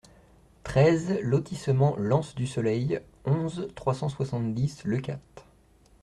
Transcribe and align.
treize 0.63 1.19
lotissement 1.21 1.95
L'Anse 1.95 2.33
du 2.33 2.47
Soleil, 2.47 3.01
onze, 3.23 3.67
trois 3.75 3.93
cent 3.93 4.09
soixante-dix, 4.09 4.83
Leucate 4.83 5.45